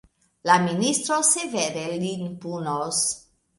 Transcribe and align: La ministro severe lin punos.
La 0.49 0.55
ministro 0.63 1.19
severe 1.27 1.85
lin 2.07 2.35
punos. 2.47 3.07